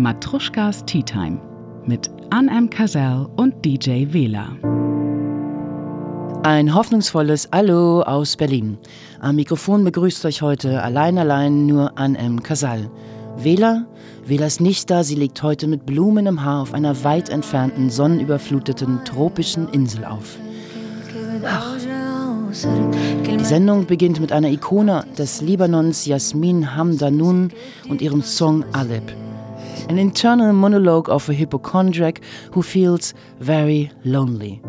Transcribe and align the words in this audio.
Matruschkas 0.00 0.82
Tea 0.86 1.02
Time 1.02 1.38
mit 1.84 2.10
Anne 2.30 2.50
M. 2.50 2.70
Cazell 2.70 3.26
und 3.36 3.62
DJ 3.62 4.06
Wähler. 4.14 4.56
Ein 6.42 6.74
hoffnungsvolles 6.74 7.50
Hallo 7.52 8.00
aus 8.00 8.34
Berlin. 8.38 8.78
Am 9.20 9.36
Mikrofon 9.36 9.84
begrüßt 9.84 10.24
euch 10.24 10.40
heute 10.40 10.82
allein 10.82 11.18
allein 11.18 11.66
nur 11.66 11.98
Anne 11.98 12.16
M. 12.16 12.42
Casal. 12.42 12.90
Wähler? 13.36 13.86
Wähler 14.24 14.46
ist 14.46 14.62
nicht 14.62 14.88
da, 14.88 15.04
sie 15.04 15.16
liegt 15.16 15.42
heute 15.42 15.66
mit 15.66 15.84
Blumen 15.84 16.24
im 16.24 16.42
Haar 16.42 16.62
auf 16.62 16.72
einer 16.72 17.04
weit 17.04 17.28
entfernten, 17.28 17.90
sonnenüberfluteten, 17.90 19.04
tropischen 19.04 19.68
Insel 19.68 20.06
auf. 20.06 20.38
Ach. 21.44 21.76
Die 22.52 23.44
Sendung 23.44 23.84
beginnt 23.84 24.18
mit 24.18 24.32
einer 24.32 24.48
Ikone 24.48 25.04
des 25.18 25.42
Libanons 25.42 26.06
Yasmin 26.06 26.74
Hamdanun 26.74 27.50
und 27.88 28.00
ihrem 28.00 28.22
Song 28.22 28.64
Aleb. 28.72 29.12
An 29.90 29.98
internal 29.98 30.52
monologue 30.52 31.10
of 31.10 31.28
a 31.28 31.34
hypochondriac 31.34 32.20
who 32.52 32.62
feels 32.62 33.12
very 33.40 33.90
lonely. 34.04 34.60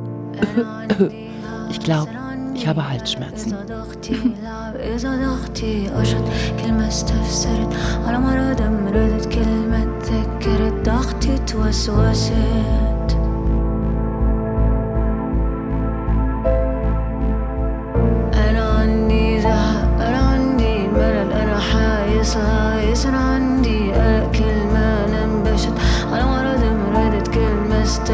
Ich 1.70 1.80
glaube, 1.80 2.10
ich 2.56 2.66
habe 2.66 2.90
Halsschmerzen. 2.90 3.54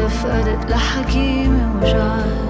تفقدت 0.06 0.70
لحكيمي 0.70 1.62
وجعان 1.76 2.47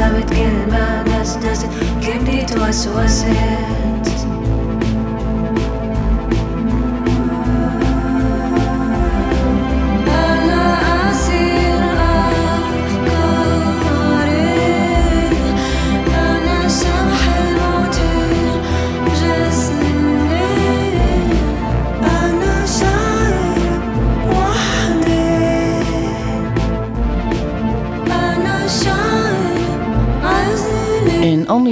سرسبت 0.00 0.30
كلمة 0.30 1.02
دسدست 1.02 1.66
كبدي 2.02 2.42
توسوست 2.42 3.26
أنا 3.26 3.89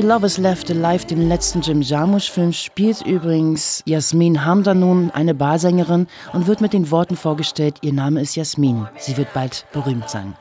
Only 0.09 0.21
Lovers 0.21 0.39
Left 0.39 0.71
Alive, 0.71 1.05
dem 1.05 1.29
letzten 1.29 1.61
Jim 1.61 1.83
Jarmusch-Film, 1.83 2.51
spielt 2.51 3.05
übrigens 3.05 3.83
Jasmin 3.85 4.43
Hamdanun 4.43 5.11
eine 5.11 5.35
Barsängerin 5.35 6.07
und 6.33 6.47
wird 6.47 6.61
mit 6.61 6.73
den 6.73 6.89
Worten 6.89 7.15
vorgestellt, 7.15 7.75
ihr 7.83 7.93
Name 7.93 8.19
ist 8.19 8.35
Jasmin. 8.35 8.87
Sie 8.97 9.17
wird 9.17 9.31
bald 9.35 9.67
berühmt 9.71 10.09
sein. 10.09 10.35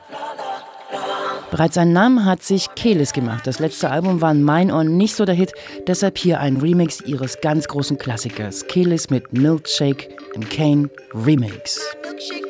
Bereits 1.51 1.77
einen 1.77 1.93
Namen 1.93 2.25
hat 2.25 2.41
sich 2.41 2.73
Kelis 2.75 3.13
gemacht. 3.13 3.45
Das 3.45 3.59
letzte 3.59 3.91
Album 3.91 4.21
war 4.21 4.31
in 4.31 4.41
mein 4.41 4.71
Ohr 4.71 4.83
nicht 4.83 5.15
so 5.15 5.25
der 5.25 5.35
Hit, 5.35 5.53
deshalb 5.85 6.17
hier 6.17 6.39
ein 6.39 6.57
Remix 6.57 7.01
ihres 7.01 7.39
ganz 7.39 7.67
großen 7.67 7.99
Klassikers. 7.99 8.65
Kelis 8.65 9.11
mit 9.11 9.33
Milkshake 9.33 10.09
im 10.33 10.49
Kane 10.49 10.89
Remix. 11.13 11.79
Milkshake 12.03 12.49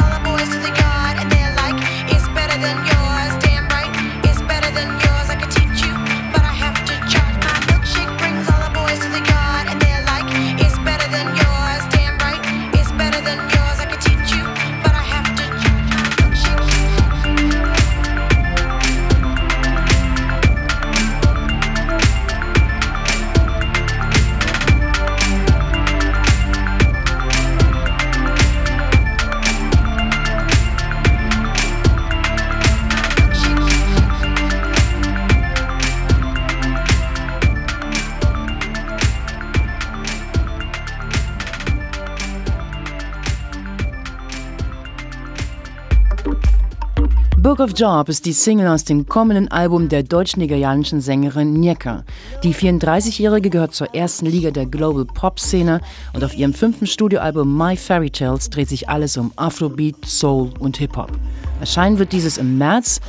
of 47.61 47.77
Job 47.77 48.09
ist 48.09 48.25
die 48.25 48.33
Single 48.33 48.67
aus 48.67 48.85
dem 48.85 49.05
kommenden 49.05 49.47
Album 49.49 49.87
der 49.87 50.01
deutsch-nigerianischen 50.01 50.99
Sängerin 50.99 51.53
Nyeka. 51.53 52.03
Die 52.43 52.55
34-Jährige 52.55 53.51
gehört 53.51 53.75
zur 53.75 53.93
ersten 53.93 54.25
Liga 54.25 54.49
der 54.49 54.65
Global 54.65 55.05
Pop-Szene 55.05 55.79
und 56.13 56.23
auf 56.23 56.35
ihrem 56.35 56.53
fünften 56.53 56.87
Studioalbum 56.87 57.55
My 57.55 57.77
Fairy 57.77 58.09
Tales 58.09 58.49
dreht 58.49 58.69
sich 58.69 58.89
alles 58.89 59.15
um 59.15 59.31
Afrobeat, 59.35 60.05
Soul 60.05 60.49
und 60.59 60.77
Hip-Hop. 60.77 61.11
Erscheinen 61.59 61.99
wird 61.99 62.13
dieses 62.13 62.37
im 62.37 62.57
März 62.57 62.99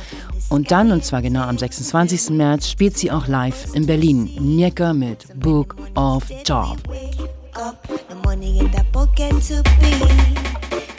und 0.49 0.69
dann, 0.69 0.91
und 0.91 1.03
zwar 1.03 1.23
genau 1.23 1.41
am 1.41 1.57
26. 1.57 2.29
März, 2.31 2.69
spielt 2.69 2.95
sie 2.95 3.11
auch 3.11 3.27
live 3.27 3.73
in 3.73 3.87
Berlin. 3.87 4.29
Nyeka 4.39 4.93
mit 4.93 5.27
Book 5.39 5.75
of 5.95 6.25
Job. 6.45 6.77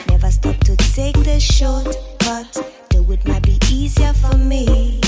Never 0.09 0.31
stop 0.31 0.59
to 0.65 0.75
take 0.93 1.17
the 1.23 1.39
shortcut. 1.39 2.84
It 2.97 3.27
might 3.27 3.43
be 3.43 3.59
easier 3.69 4.13
for 4.13 4.37
me. 4.37 5.01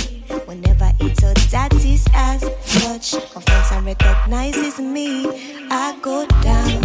Whenever 0.45 0.91
it's 0.99 1.21
that 1.51 1.73
is 1.73 2.05
as 2.13 2.43
much. 2.83 3.11
Confidence 3.31 3.71
and 3.71 3.85
recognizes 3.85 4.79
me. 4.79 5.25
I 5.71 5.97
go 6.01 6.25
down 6.41 6.83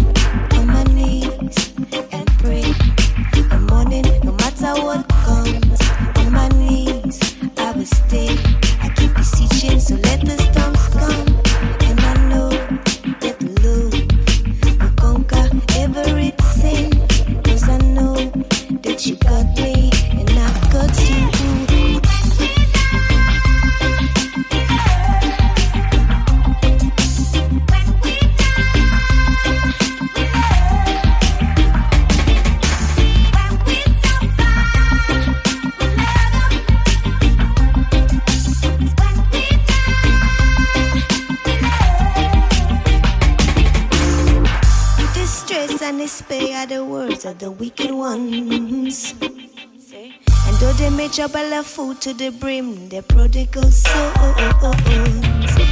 on 0.54 0.66
my 0.68 0.84
knees 0.84 1.74
and 2.12 2.26
pray. 2.38 2.62
The 3.32 3.58
morning, 3.68 4.04
no 4.22 4.32
matter 4.32 4.80
what 4.80 5.08
comes, 5.26 5.80
on 6.18 6.32
my 6.32 6.48
knees, 6.50 7.18
I 7.58 7.72
will 7.72 7.84
stay. 7.84 8.38
I 8.80 8.88
keep 8.94 9.12
beseeching, 9.14 9.80
so 9.80 9.96
let 9.96 10.20
the 10.20 10.38
storms 10.38 10.86
come. 10.94 11.26
And 11.88 12.00
I 12.00 12.14
know 12.30 12.50
that 13.22 13.42
Lord 13.64 14.12
will 14.80 14.94
conquer 14.94 15.50
everything. 15.82 16.90
Cause 17.42 17.68
I 17.68 17.78
know 17.78 18.14
that 18.84 19.04
you 19.04 19.16
got 19.16 19.46
me 19.58 19.81
the 47.22 47.28
of 47.30 47.38
the 47.38 47.50
wicked 47.50 47.90
ones. 47.92 49.14
And 49.22 50.56
though 50.58 50.72
they 50.72 50.90
may 50.90 51.08
trouble 51.08 51.54
of 51.54 51.66
food 51.66 52.00
to 52.00 52.12
the 52.12 52.30
brim, 52.30 52.88
they're 52.88 53.02
prodigal 53.02 53.70
souls. 53.70 53.82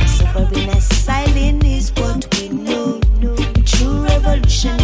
Suffering 0.06 0.68
as 0.70 0.84
silent 1.04 1.64
is 1.64 1.92
what 1.96 2.26
we 2.36 2.50
know. 2.50 3.00
True 3.64 4.04
revolution 4.04 4.78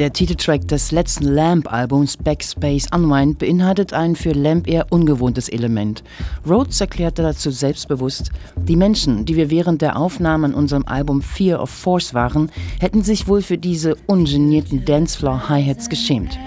Der 0.00 0.14
Titeltrack 0.14 0.66
des 0.66 0.92
letzten 0.92 1.24
Lamp-Albums 1.24 2.16
Backspace 2.16 2.88
Unwind 2.90 3.38
beinhaltet 3.38 3.92
ein 3.92 4.16
für 4.16 4.32
Lamp 4.32 4.66
eher 4.66 4.86
ungewohntes 4.88 5.50
Element. 5.50 6.02
Rhodes 6.48 6.80
erklärte 6.80 7.20
dazu 7.20 7.50
selbstbewusst, 7.50 8.30
die 8.56 8.76
Menschen, 8.76 9.26
die 9.26 9.36
wir 9.36 9.50
während 9.50 9.82
der 9.82 9.98
Aufnahme 9.98 10.46
an 10.46 10.54
unserem 10.54 10.86
Album 10.86 11.20
Fear 11.20 11.60
of 11.60 11.68
Force 11.68 12.14
waren, 12.14 12.50
hätten 12.80 13.02
sich 13.02 13.28
wohl 13.28 13.42
für 13.42 13.58
diese 13.58 13.94
ungenierten 14.06 14.86
Dancefloor-Hi-Hats 14.86 15.90
geschämt. 15.90 16.38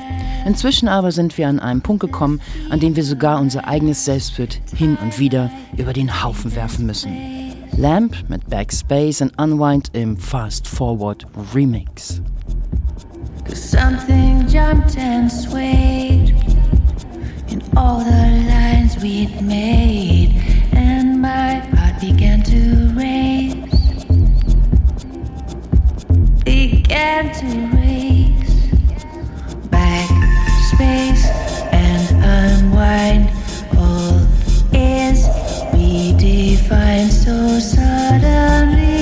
Inzwischen 0.47 0.87
aber 0.87 1.11
sind 1.11 1.37
wir 1.37 1.47
an 1.47 1.59
einem 1.59 1.81
Punkt 1.81 2.01
gekommen, 2.01 2.41
an 2.71 2.79
dem 2.79 2.95
wir 2.95 3.03
sogar 3.03 3.39
unser 3.39 3.67
eigenes 3.67 4.03
Selbstbild 4.03 4.61
hin 4.75 4.97
und 4.99 5.19
wieder 5.19 5.51
über 5.77 5.93
den 5.93 6.23
Haufen 6.23 6.55
werfen 6.55 6.87
müssen. 6.87 7.15
Lamp 7.77 8.15
mit 8.29 8.49
Backspace 8.49 9.21
und 9.21 9.39
Unwind 9.39 9.91
im 9.93 10.17
Fast 10.17 10.67
Forward 10.67 11.27
Remix. 11.53 12.19
Cause 13.45 13.61
something 13.61 14.47
jumped 14.47 14.97
and 14.97 15.31
swayed 15.31 16.29
in 17.49 17.61
all 17.75 17.99
the 17.99 18.45
lines 18.47 18.97
we'd 19.01 19.41
made, 19.41 20.41
and 20.71 21.21
my 21.21 21.55
heart 21.75 21.99
began 21.99 22.41
to 22.43 22.91
race. 22.95 23.53
Began 26.45 27.33
to 27.39 27.77
race 27.77 28.55
back 29.69 30.09
space 30.71 31.25
and 31.71 32.03
unwind. 32.23 33.29
All 33.77 34.19
is 34.73 35.27
redefined 35.73 37.11
so 37.11 37.59
suddenly. 37.59 38.92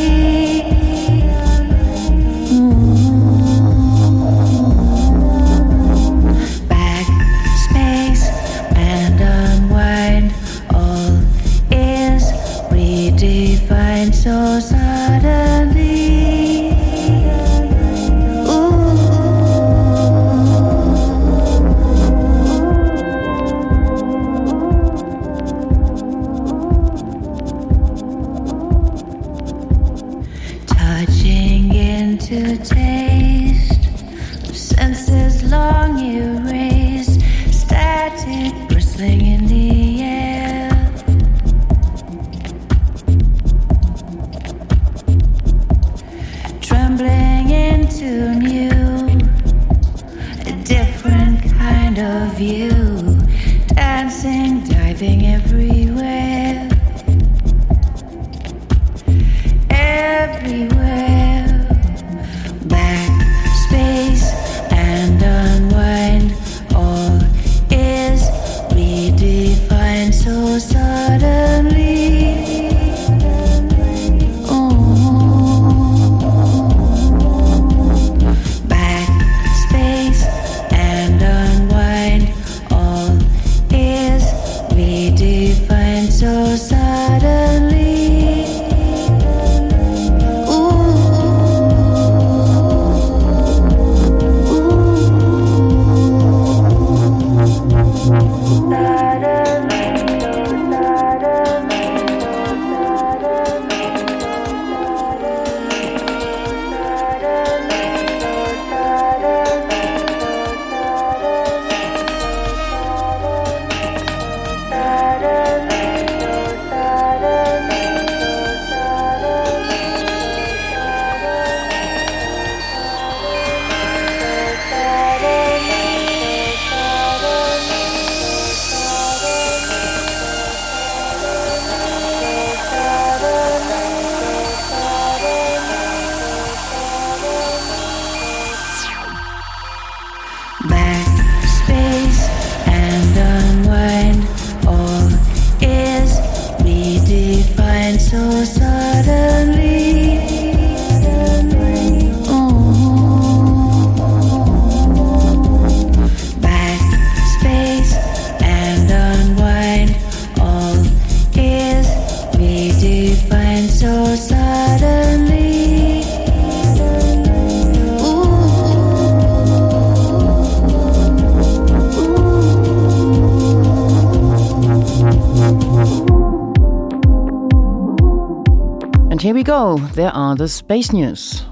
We 179.42 179.44
go, 179.44 179.80
there 179.96 180.14
are 180.14 180.36
the 180.38 180.48
Space 180.48 180.92
News. 180.92 181.48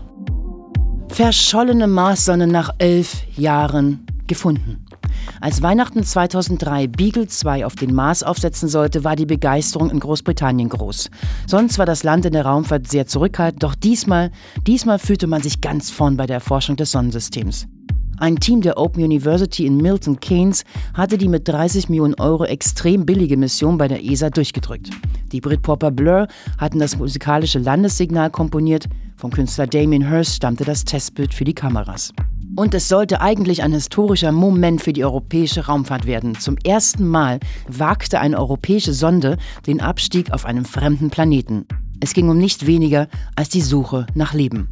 Verschollene 1.12 1.88
Marssonne 1.88 2.46
nach 2.46 2.70
elf 2.78 3.24
Jahren 3.36 4.06
gefunden. 4.28 4.86
Als 5.42 5.64
Weihnachten 5.64 6.04
2003 6.04 6.88
Beagle 6.88 7.28
2 7.28 7.66
auf 7.66 7.76
den 7.76 7.96
Mars 7.96 8.22
aufsetzen 8.22 8.70
sollte, 8.70 9.04
war 9.04 9.16
die 9.16 9.26
Begeisterung 9.26 9.90
in 9.90 10.00
Großbritannien 10.00 10.70
groß. 10.70 11.10
Sonst 11.48 11.80
war 11.80 11.88
das 11.88 12.04
Land 12.04 12.26
in 12.26 12.34
der 12.34 12.46
Raumfahrt 12.46 12.88
sehr 12.88 13.08
zurückhaltend, 13.08 13.64
doch 13.64 13.74
diesmal, 13.74 14.30
diesmal 14.68 15.00
fühlte 15.00 15.26
man 15.26 15.42
sich 15.42 15.60
ganz 15.60 15.90
vorn 15.90 16.16
bei 16.16 16.28
der 16.28 16.36
Erforschung 16.36 16.76
des 16.76 16.92
Sonnensystems. 16.92 17.68
Ein 18.20 18.36
Team 18.36 18.60
der 18.60 18.78
Open 18.78 19.02
University 19.02 19.66
in 19.66 19.78
Milton 19.78 20.20
Keynes 20.20 20.66
hatte 20.94 21.18
die 21.18 21.30
mit 21.30 21.48
30 21.48 21.88
Millionen 21.88 22.16
Euro 22.16 22.44
extrem 22.44 23.06
billige 23.06 23.38
Mission 23.38 23.78
bei 23.78 23.88
der 23.88 24.04
ESA 24.04 24.30
durchgedrückt. 24.30 24.90
Die 25.32 25.40
Britpopper 25.40 25.90
Blur 25.90 26.28
hatten 26.58 26.80
das 26.80 26.98
musikalische 26.98 27.60
Landessignal 27.60 28.30
komponiert, 28.30 28.90
vom 29.16 29.32
Künstler 29.32 29.68
Damien 29.68 30.10
Hirst 30.10 30.36
stammte 30.36 30.66
das 30.66 30.84
Testbild 30.84 31.34
für 31.34 31.46
die 31.46 31.54
Kameras. 31.54 32.12
Und 32.58 32.74
es 32.74 32.90
sollte 32.90 33.22
eigentlich 33.22 33.64
ein 33.64 33.72
historischer 33.72 34.34
Moment 34.34 34.82
für 34.82 34.92
die 34.92 35.06
europäische 35.06 35.68
Raumfahrt 35.68 36.06
werden. 36.06 36.38
Zum 36.38 36.58
ersten 36.66 37.08
Mal 37.08 37.40
wagte 37.70 38.20
eine 38.20 38.38
europäische 38.38 38.92
Sonde 38.92 39.38
den 39.66 39.80
Abstieg 39.80 40.34
auf 40.34 40.46
einem 40.46 40.66
fremden 40.66 41.10
Planeten. 41.10 41.68
Es 42.02 42.14
ging 42.14 42.28
um 42.28 42.38
nicht 42.38 42.66
weniger 42.66 43.08
als 43.38 43.48
die 43.48 43.62
Suche 43.62 44.08
nach 44.14 44.34
Leben. 44.34 44.68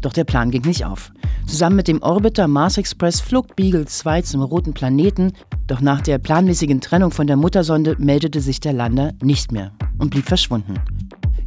Doch 0.00 0.14
der 0.14 0.24
Plan 0.24 0.50
ging 0.50 0.62
nicht 0.62 0.86
auf. 0.86 1.12
Zusammen 1.46 1.76
mit 1.76 1.88
dem 1.88 2.02
Orbiter 2.02 2.48
Mars 2.48 2.76
Express 2.76 3.20
flog 3.20 3.54
Beagle 3.56 3.86
2 3.86 4.22
zum 4.22 4.42
roten 4.42 4.74
Planeten, 4.74 5.32
doch 5.66 5.80
nach 5.80 6.00
der 6.00 6.18
planmäßigen 6.18 6.80
Trennung 6.80 7.12
von 7.12 7.26
der 7.26 7.36
Muttersonde 7.36 7.96
meldete 7.98 8.40
sich 8.40 8.60
der 8.60 8.72
Lander 8.72 9.12
nicht 9.22 9.52
mehr 9.52 9.72
und 9.98 10.10
blieb 10.10 10.26
verschwunden. 10.26 10.74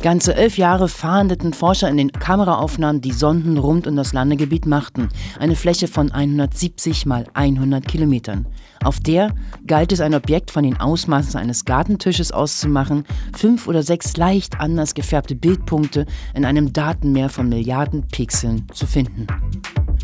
Ganze 0.02 0.34
elf 0.34 0.58
Jahre 0.58 0.88
fahndeten 0.88 1.54
Forscher 1.54 1.90
in 1.90 1.98
den 1.98 2.14
Kameraaufnahmen 2.14 3.02
die 3.02 3.12
Sonden 3.12 3.58
rund 3.58 3.86
um 3.86 3.98
das 3.98 4.14
Landegebiet 4.14 4.66
machten, 4.66 5.10
eine 5.40 5.58
Fläche 5.58 5.90
von 5.90 6.10
170 6.10 7.06
mal 7.06 7.26
100 7.34 7.86
Kilometern. 7.86 8.48
Auf 8.82 9.02
der 9.02 9.36
galt 9.68 9.92
es 9.92 10.00
ein 10.00 10.16
Objekt 10.16 10.52
von 10.52 10.64
den 10.64 10.80
Ausmaßen 10.80 11.38
eines 11.38 11.66
Gartentisches 11.66 12.32
auszumachen, 12.32 13.04
fünf 13.36 13.68
oder 13.68 13.84
sechs 13.84 14.16
leicht 14.16 14.62
anders 14.62 14.94
gefärbte 14.94 15.36
Bildpunkte 15.36 16.06
in 16.34 16.46
einem 16.46 16.72
Datenmeer 16.72 17.28
von 17.28 17.50
Milliarden 17.50 18.08
Pixeln 18.08 18.68
zu 18.74 18.88
finden. 18.88 19.28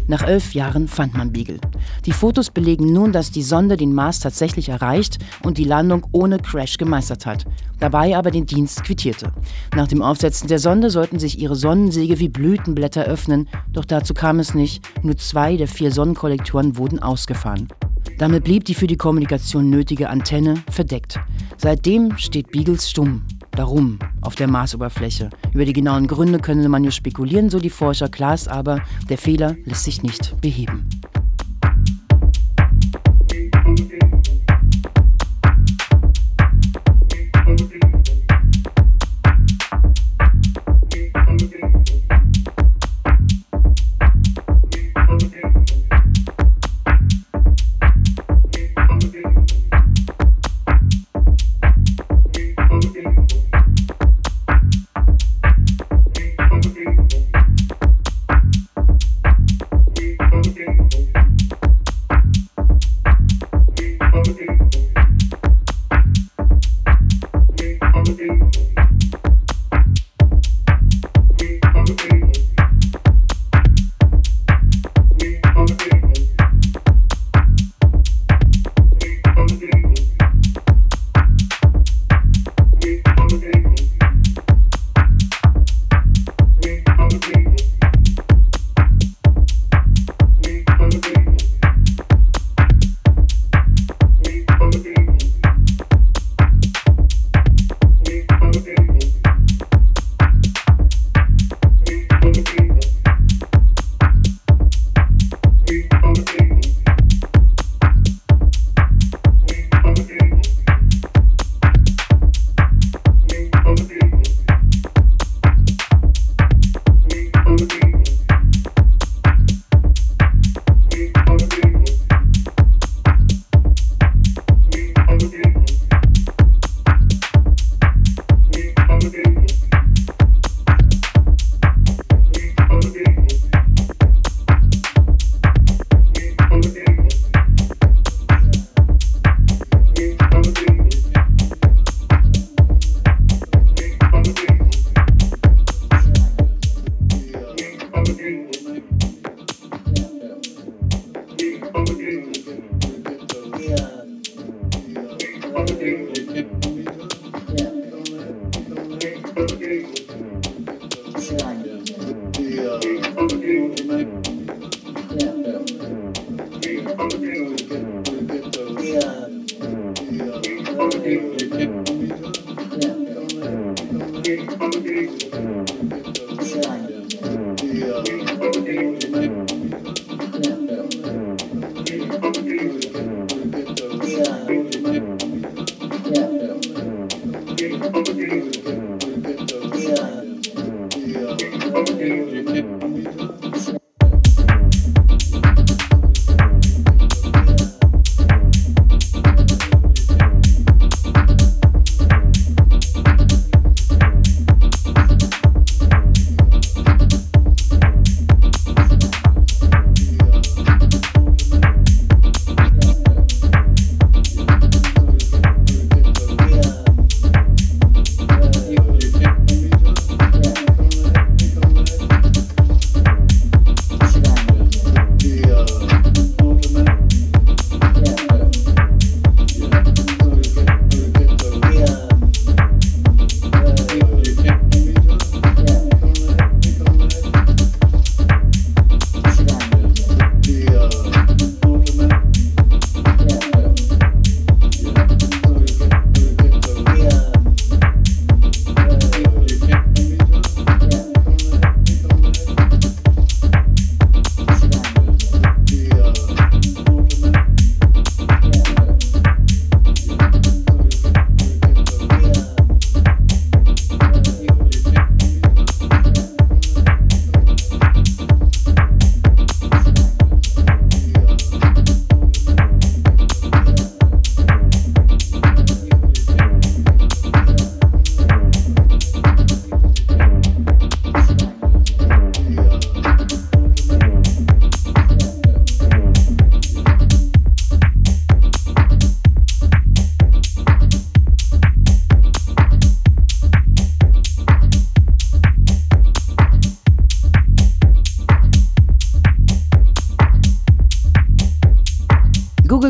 Nach 0.08 0.22
elf 0.22 0.54
Jahren 0.54 0.88
fand 0.88 1.16
man 1.16 1.32
Beagle. 1.32 1.60
Die 2.06 2.12
Fotos 2.12 2.52
belegen 2.52 2.94
nun, 2.94 3.12
dass 3.12 3.32
die 3.32 3.42
Sonde 3.42 3.76
den 3.76 3.94
Mars 3.94 4.20
tatsächlich 4.20 4.70
erreicht 4.70 5.18
und 5.44 5.58
die 5.58 5.64
Landung 5.64 6.06
ohne 6.12 6.38
Crash 6.38 6.78
gemeistert 6.78 7.26
hat, 7.26 7.46
dabei 7.80 8.16
aber 8.16 8.30
den 8.30 8.46
Dienst 8.46 8.84
quittierte. 8.84 9.32
Nach 9.76 9.88
dem 9.88 10.04
Aufsetzen 10.04 10.48
der 10.48 10.60
Sonde 10.60 10.92
sollten 10.92 11.18
sich 11.18 11.40
ihre 11.40 11.56
Sonnensäge 11.56 12.20
wie 12.20 12.30
Blütenblätter 12.30 13.06
öffnen, 13.06 13.50
doch 13.74 13.86
dazu 13.86 14.14
kam 14.14 14.40
es 14.40 14.54
nicht. 14.54 14.88
Nur 15.02 15.18
zwei 15.18 15.58
der 15.58 15.68
vier 15.68 15.92
Sonnenkollektoren 15.92 16.78
wurden 16.78 17.00
ausgefahren. 17.00 17.68
Damit 18.20 18.44
blieb 18.44 18.66
die 18.66 18.76
für 18.76 18.88
die 18.88 18.98
Kommunikation 18.98 19.70
nötige 19.70 20.10
Antenne 20.10 20.64
verdeckt. 20.70 21.20
Seitdem 21.58 22.18
steht 22.18 22.52
Beagles 22.52 22.90
stumm 22.90 23.24
darum 23.56 24.00
auf 24.22 24.36
der 24.36 24.48
Marsoberfläche. 24.48 25.30
Über 25.54 25.66
die 25.66 25.74
genauen 25.74 26.08
Gründe 26.08 26.40
könne 26.40 26.68
man 26.70 26.82
nur 26.82 26.92
spekulieren, 26.92 27.50
so 27.50 27.60
die 27.60 27.70
Forscher. 27.70 28.10
Klar 28.10 28.34
ist 28.34 28.48
aber, 28.48 28.82
der 29.10 29.18
Fehler 29.18 29.56
lässt 29.66 29.86
sich 29.86 30.04
nicht 30.04 30.40
beheben. 30.42 30.88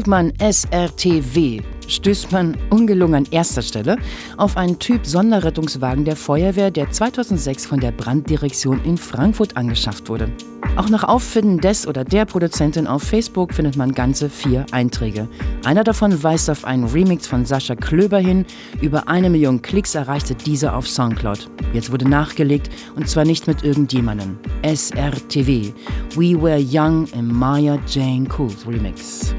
Googelt 0.05 0.07
man 0.07 0.51
SRTW, 0.51 1.61
stößt 1.87 2.31
man 2.31 2.55
ungelungen 2.69 3.15
an 3.15 3.27
erster 3.31 3.63
Stelle 3.63 3.97
auf 4.37 4.55
einen 4.55 4.77
Typ 4.77 5.03
Sonderrettungswagen 5.05 6.05
der 6.05 6.15
Feuerwehr, 6.15 6.69
der 6.69 6.91
2006 6.91 7.65
von 7.65 7.79
der 7.79 7.91
Branddirektion 7.91 8.83
in 8.83 8.97
Frankfurt 8.97 9.57
angeschafft 9.57 10.07
wurde. 10.07 10.29
Auch 10.75 10.89
nach 10.89 11.03
Auffinden 11.05 11.59
des 11.59 11.87
oder 11.87 12.03
der 12.03 12.25
Produzentin 12.25 12.85
auf 12.85 13.01
Facebook 13.01 13.53
findet 13.53 13.77
man 13.77 13.93
ganze 13.93 14.29
vier 14.29 14.65
Einträge. 14.71 15.27
Einer 15.63 15.83
davon 15.83 16.21
weist 16.21 16.51
auf 16.51 16.65
einen 16.65 16.83
Remix 16.83 17.25
von 17.25 17.45
Sascha 17.45 17.75
Klöber 17.75 18.19
hin. 18.19 18.45
Über 18.81 19.07
eine 19.07 19.31
Million 19.31 19.61
Klicks 19.61 19.95
erreichte 19.95 20.35
dieser 20.35 20.75
auf 20.75 20.87
Soundcloud. 20.87 21.49
Jetzt 21.73 21.91
wurde 21.91 22.07
nachgelegt 22.07 22.69
und 22.95 23.09
zwar 23.09 23.25
nicht 23.25 23.47
mit 23.47 23.63
irgendjemandem. 23.63 24.37
SRTW. 24.61 25.71
We 26.15 26.39
Were 26.39 26.63
Young 26.63 27.07
im 27.17 27.27
Maya 27.27 27.79
Jane 27.87 28.27
Cools 28.27 28.67
Remix. 28.67 29.33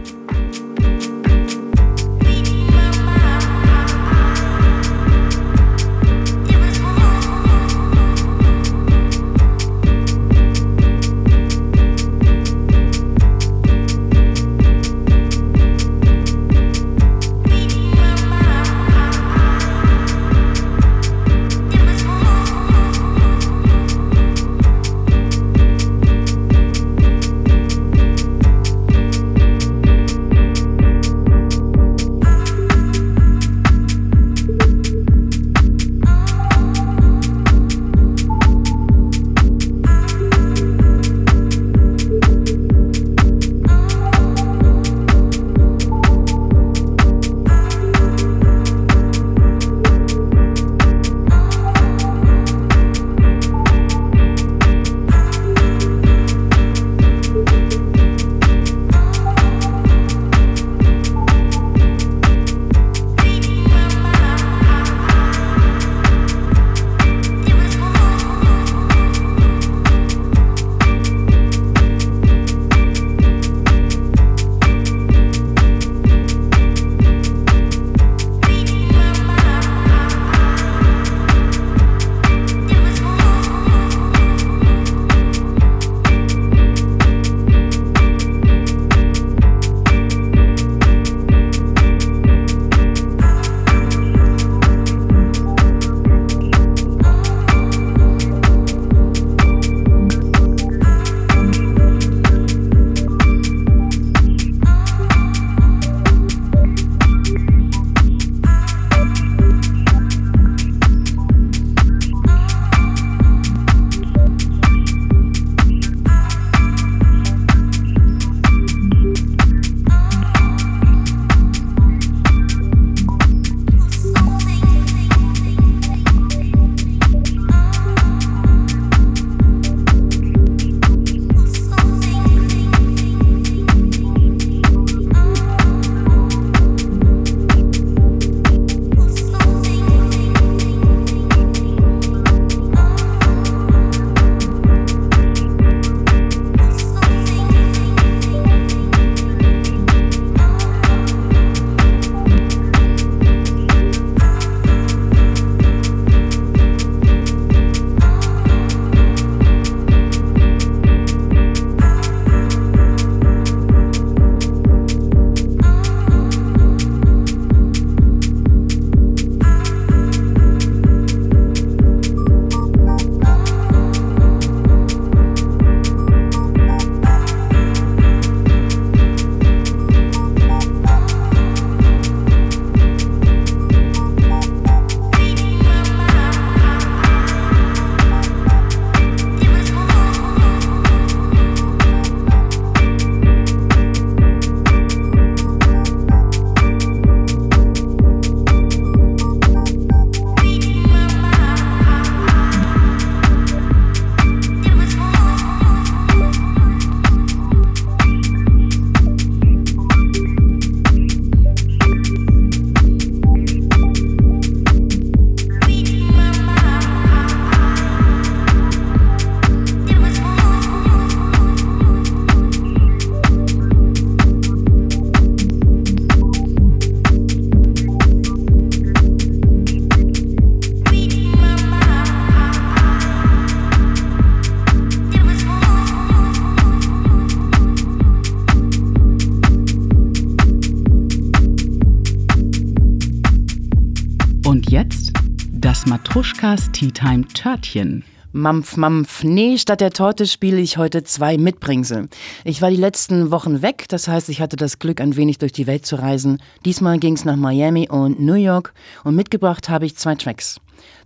Matruschkas 246.47 246.71
Tea 246.71 246.93
Time 246.93 247.27
Törtchen. 247.27 248.05
Mampf, 248.31 248.77
Mampf. 248.77 249.25
Nee, 249.25 249.59
statt 249.59 249.81
der 249.81 249.91
Torte 249.91 250.27
spiele 250.27 250.61
ich 250.61 250.77
heute 250.77 251.03
zwei 251.03 251.39
Mitbringsel. 251.39 252.09
Ich 252.45 252.63
war 252.63 252.71
die 252.71 252.77
letzten 252.77 253.33
Wochen 253.33 253.63
weg, 253.63 253.87
das 253.89 254.07
heißt, 254.07 254.29
ich 254.29 254.41
hatte 254.41 254.55
das 254.55 254.79
Glück, 254.79 255.01
ein 255.01 255.17
wenig 255.17 255.39
durch 255.39 255.51
die 255.51 255.67
Welt 255.67 255.85
zu 255.87 255.97
reisen. 255.97 256.41
Diesmal 256.65 257.01
ging 257.01 257.15
es 257.15 257.25
nach 257.25 257.35
Miami 257.35 257.89
und 257.89 258.21
New 258.21 258.35
York 258.35 258.75
und 259.03 259.17
mitgebracht 259.17 259.69
habe 259.69 259.87
ich 259.87 259.97
zwei 259.97 260.15
Tracks. 260.15 260.61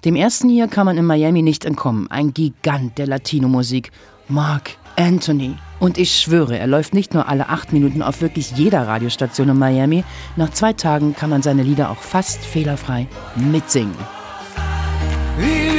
Dem 0.05 0.14
ersten 0.14 0.50
hier 0.50 0.68
kann 0.68 0.85
man 0.85 0.98
in 0.98 1.07
Miami 1.07 1.40
nicht 1.40 1.64
entkommen. 1.64 2.11
Ein 2.11 2.35
Gigant 2.35 2.98
der 2.98 3.07
Latino-Musik. 3.07 3.92
Mark 4.29 4.76
Anthony. 4.96 5.55
Und 5.79 5.96
ich 5.96 6.20
schwöre, 6.20 6.59
er 6.59 6.66
läuft 6.66 6.92
nicht 6.92 7.14
nur 7.14 7.29
alle 7.29 7.48
acht 7.48 7.72
Minuten 7.72 8.03
auf 8.03 8.20
wirklich 8.20 8.50
jeder 8.57 8.87
Radiostation 8.87 9.48
in 9.48 9.59
Miami. 9.59 10.05
Nach 10.37 10.50
zwei 10.50 10.74
Tagen 10.74 11.14
kann 11.14 11.31
man 11.31 11.40
seine 11.40 11.62
Lieder 11.62 11.90
auch 11.90 12.03
fast 12.03 12.44
fehlerfrei 12.44 13.09
mitsingen. 13.37 14.19
You 15.40 15.69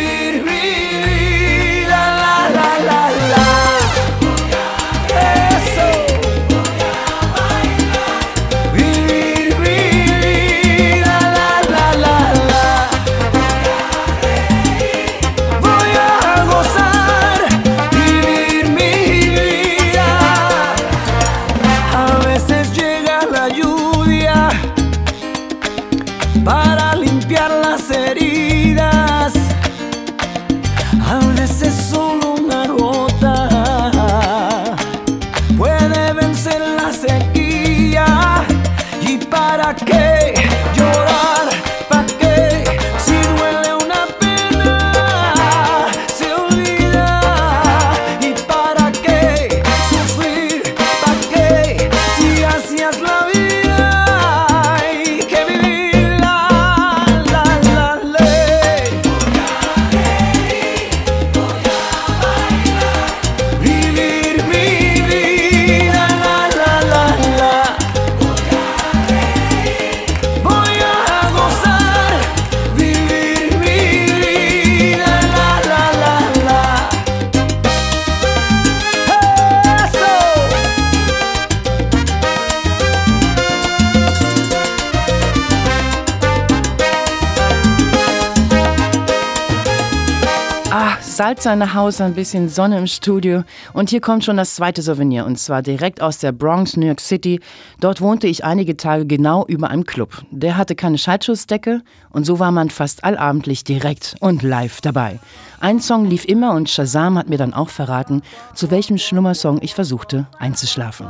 Ah, 91.42 91.44
Salsa 91.44 91.54
in 91.54 91.60
der 91.60 91.74
Haus, 91.74 92.02
ein 92.02 92.14
bisschen 92.14 92.50
Sonne 92.50 92.78
im 92.78 92.86
Studio. 92.86 93.44
Und 93.74 93.90
hier 93.90 94.00
kommt 94.00 94.24
schon 94.24 94.38
das 94.38 94.54
zweite 94.54 94.84
Souvenir. 94.84 95.26
Und 95.26 95.40
zwar 95.40 95.64
direkt 95.64 96.00
aus 96.00 96.20
der 96.20 96.32
Bronx, 96.32 96.78
New 96.78 96.86
York 96.86 97.02
City. 97.02 97.40
Dort 97.80 98.00
wohnte 98.00 98.28
ich 98.28 98.44
einige 98.44 98.78
Tage 98.78 99.08
genau 99.08 99.44
über 99.48 99.72
einem 99.72 99.86
Club. 99.86 100.24
Der 100.30 100.56
hatte 100.56 100.76
keine 100.76 101.00
Schaltschussdecke 101.00 101.82
und 102.12 102.28
so 102.28 102.38
war 102.38 102.52
man 102.52 102.70
fast 102.70 103.04
allabendlich 103.04 103.64
direkt 103.64 104.18
und 104.20 104.44
live 104.44 104.82
dabei. 104.82 105.20
Ein 105.60 105.80
Song 105.80 106.06
lief 106.06 106.26
immer 106.26 106.54
und 106.54 106.70
Shazam 106.70 107.18
hat 107.18 107.28
mir 107.28 107.40
dann 107.40 107.56
auch 107.56 107.70
verraten, 107.70 108.22
zu 108.54 108.70
welchem 108.70 109.00
Schlummersong 109.00 109.64
ich 109.64 109.74
versuchte 109.74 110.28
einzuschlafen. 110.38 111.08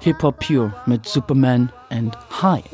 Hip 0.00 0.22
Hop 0.22 0.40
Pure 0.46 0.74
mit 0.84 1.06
Superman 1.06 1.72
and 1.88 2.14
High. 2.42 2.64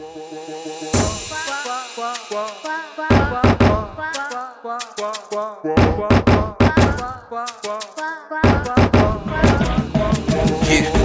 quá, 7.30 7.46
quá. 7.62 7.95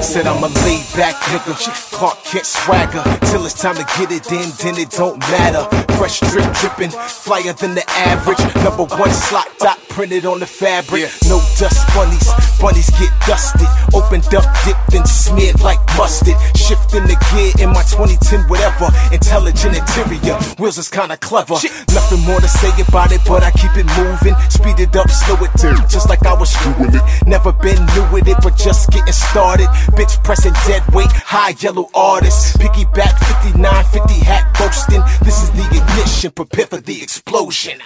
Said 0.02 0.26
I'm 0.26 0.44
a 0.44 0.48
laid 0.66 0.86
back 0.96 1.16
nigga. 1.30 1.56
Clark 1.92 2.24
Kent 2.24 2.46
swagger. 2.46 3.04
Till 3.30 3.46
it's 3.46 3.54
time 3.54 3.76
to 3.76 3.86
get 3.98 4.12
it 4.12 4.32
in, 4.32 4.50
then 4.58 4.78
it 4.82 4.90
don't 4.90 5.20
matter. 5.30 5.64
Fresh 5.96 6.20
drip 6.32 6.52
dripping, 6.56 6.90
flyer 6.90 7.54
than 7.54 7.76
the 7.76 7.88
average. 7.92 8.40
Number 8.64 8.84
one 8.84 9.12
slot 9.12 9.48
dot 9.60 9.78
printed 9.90 10.26
on 10.26 10.40
the 10.40 10.48
fabric. 10.48 11.12
No 11.28 11.38
dust 11.60 11.86
bunnies, 11.94 12.28
bunnies 12.60 12.90
get 12.98 13.12
dusted. 13.28 13.68
Opened 13.94 14.26
up, 14.34 14.48
dipped 14.66 14.94
and 14.96 15.08
smeared 15.08 15.60
like 15.62 15.80
mustard. 15.98 16.36
Shifting 16.56 17.06
the 17.06 17.18
gear 17.30 17.52
in 17.62 17.70
my 17.70 17.84
2010 17.84 18.48
whatever. 18.50 18.90
Intelligent 19.12 19.78
interior, 19.78 20.40
wheels 20.58 20.78
is 20.78 20.90
kinda 20.90 21.18
clever. 21.18 21.56
Nothing 21.94 22.22
more 22.26 22.40
to 22.40 22.48
say 22.48 22.72
about 22.88 23.12
it, 23.12 23.22
but 23.28 23.44
I 23.44 23.52
keep 23.52 23.76
it 23.78 23.86
moving. 24.00 24.36
Speed 24.50 24.80
it 24.80 24.96
up, 24.96 25.12
slow 25.12 25.38
it 25.44 25.54
down, 25.60 25.78
just 25.88 26.10
like 26.10 26.26
I 26.26 26.34
was 26.34 26.52
doing 26.64 26.96
it. 26.96 27.04
Never 27.28 27.52
been 27.52 27.80
new 27.94 28.06
with 28.12 28.28
it, 28.28 28.38
but 28.42 28.56
just 28.56 28.90
getting 28.90 29.14
started. 29.14 29.68
Bitch 29.96 30.24
pressing 30.24 30.54
dead 30.66 30.84
weight, 30.94 31.12
high 31.12 31.54
yellow 31.60 31.90
artist. 31.94 32.58
Piggyback 32.60 33.18
59, 33.44 33.86
50 33.86 34.14
hat 34.26 34.56
boasting. 34.58 35.02
This 35.24 35.44
is 35.44 35.52
the 35.52 35.66
ignition, 35.68 36.32
prepare 36.32 36.68
for 36.68 36.78
the 36.78 37.02
explosion. 37.02 37.80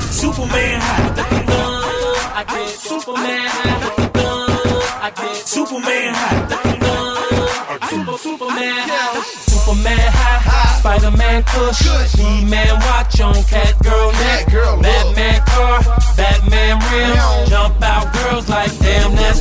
Superman 0.00 0.80
high 0.80 1.04
with 1.04 1.16
the 1.16 1.22
gun. 1.22 1.84
I 2.36 2.44
get 2.48 2.68
Superman 2.68 3.46
high 3.46 3.78
with 3.84 3.96
the 3.96 4.18
gun. 4.18 4.50
I 5.02 5.12
get 5.14 5.36
Superman 5.36 6.14
high 6.14 6.40
with 6.40 6.48
the 6.50 6.56
gun. 6.80 6.94
Super 7.90 8.18
Superman 8.18 8.88
high. 8.88 9.22
Superman 9.22 10.12
high. 10.12 10.78
Spider-Man 10.80 11.42
Kush. 11.44 11.82
He-Man 12.16 12.74
watch 12.80 13.20
on 13.20 13.34
cat 13.44 13.74
girl 13.82 14.10
neck. 14.12 14.46
Batman 14.50 15.40
car. 15.46 15.80
Batman 16.16 16.80
rims. 16.90 17.50
Jump 17.50 17.82
out 17.82 18.12
girls 18.14 18.48
like 18.48 18.76
damn 18.78 19.14
that's 19.14 19.40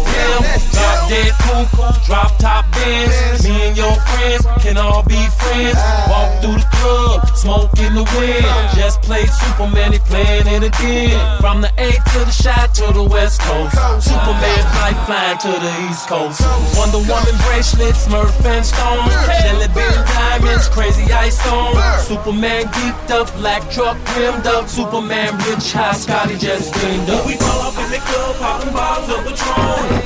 Drop 0.71 1.09
dead 1.09 1.33
coupe. 1.43 2.05
Drop 2.05 2.37
top 2.37 2.65
bins. 2.73 3.43
Me 3.43 3.69
and 3.69 3.77
your 3.77 3.93
friends 3.93 4.45
can 4.61 4.77
all 4.77 5.03
be 5.03 5.21
friends. 5.39 5.77
Walk 6.09 6.41
through 6.41 6.59
the 6.59 6.69
club. 6.79 7.27
Smoke 7.35 7.77
in 7.79 7.95
the 7.95 8.03
wind. 8.17 8.45
Just 8.75 9.01
played 9.01 9.29
Superman. 9.29 9.93
He 9.93 9.99
playing 9.99 10.47
it 10.47 10.63
again. 10.63 11.41
From 11.41 11.61
the 11.61 11.71
A 11.77 11.91
to 11.91 12.19
the 12.25 12.31
shot 12.31 12.73
to 12.75 12.93
the 12.93 13.03
west 13.03 13.41
coast. 13.41 13.75
Superman 14.03 14.63
flight 14.73 14.97
flying 15.05 15.37
to 15.39 15.51
the 15.51 15.71
east 15.89 16.07
coast. 16.07 16.41
Wonder 16.77 16.99
Woman 16.99 17.35
bracelets, 17.45 18.07
Smurf 18.07 18.33
and 18.45 18.65
Stone. 18.65 19.09
Jelly 19.41 19.67
bean 19.75 19.99
diamonds, 20.07 20.67
crazy 20.69 21.11
ice 21.11 21.39
stone. 21.39 21.75
Superman 21.99 22.65
geeked 22.67 23.11
up, 23.11 23.33
black 23.35 23.69
truck 23.71 23.97
rimmed 24.15 24.47
up. 24.47 24.69
Superman 24.69 25.37
rich, 25.49 25.73
high 25.73 25.93
Scotty 25.93 26.37
just 26.37 26.73
cleaned 26.73 27.09
up. 27.09 27.25
We 27.25 27.37
call 27.37 27.61
up 27.61 27.77
in 27.77 27.89
the 27.91 27.97
club, 27.97 28.35
popping 28.37 28.73
bottles 28.73 29.09
of 29.09 29.23
Patron. 29.25 30.02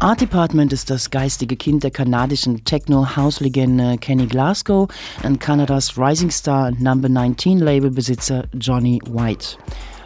Art 0.00 0.20
Department 0.20 0.72
ist 0.72 0.90
das 0.90 1.10
geistige 1.10 1.56
Kind 1.56 1.82
der 1.82 1.90
kanadischen 1.90 2.62
Techno-House-Legende 2.62 3.98
Kenny 3.98 4.26
Glasgow 4.26 4.88
und 5.24 5.40
Kanadas 5.40 5.98
Rising 5.98 6.30
Star 6.30 6.70
Number 6.70 7.08
19 7.08 7.58
Labelbesitzer 7.58 8.44
Johnny 8.54 9.00
White. 9.10 9.58